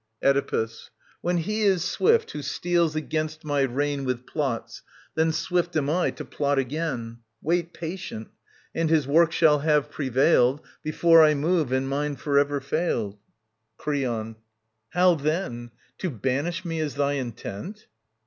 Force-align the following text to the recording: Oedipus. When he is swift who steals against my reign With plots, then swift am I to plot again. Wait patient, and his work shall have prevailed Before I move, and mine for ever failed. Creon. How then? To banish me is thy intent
Oedipus. 0.23 0.89
When 1.21 1.37
he 1.37 1.61
is 1.61 1.83
swift 1.85 2.31
who 2.31 2.41
steals 2.41 2.95
against 2.95 3.45
my 3.45 3.61
reign 3.61 4.03
With 4.03 4.25
plots, 4.25 4.81
then 5.13 5.31
swift 5.31 5.75
am 5.75 5.91
I 5.91 6.09
to 6.09 6.25
plot 6.25 6.57
again. 6.57 7.19
Wait 7.43 7.71
patient, 7.71 8.29
and 8.73 8.89
his 8.89 9.05
work 9.05 9.31
shall 9.31 9.59
have 9.59 9.91
prevailed 9.91 10.61
Before 10.81 11.23
I 11.23 11.35
move, 11.35 11.71
and 11.71 11.87
mine 11.87 12.15
for 12.15 12.39
ever 12.39 12.59
failed. 12.59 13.19
Creon. 13.77 14.37
How 14.89 15.13
then? 15.13 15.69
To 15.99 16.09
banish 16.09 16.65
me 16.65 16.79
is 16.79 16.95
thy 16.95 17.13
intent 17.13 17.85